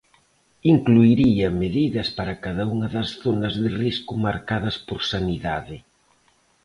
[0.73, 5.77] Incluiría medidas para cada unha das zonas de risco marcadas por Sanidade.